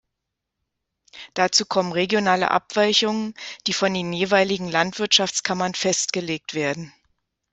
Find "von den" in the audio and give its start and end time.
3.73-4.11